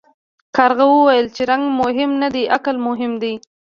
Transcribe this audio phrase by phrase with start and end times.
[0.55, 3.33] کارغه وویل چې رنګ مهم نه دی عقل مهم دی.